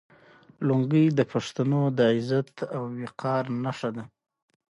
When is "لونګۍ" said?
0.67-1.05